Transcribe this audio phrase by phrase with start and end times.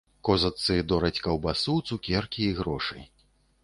[0.27, 3.09] Козачцы дораць каўбасу, цукеркі і грошы.